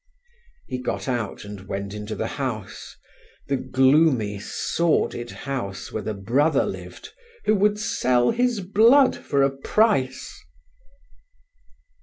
[0.65, 2.97] He got out and went into the house,
[3.47, 7.13] the gloomy sordid house where the brother lived
[7.45, 10.43] who would sell his blood for a price!